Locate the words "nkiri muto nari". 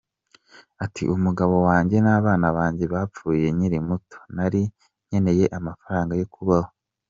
3.55-4.61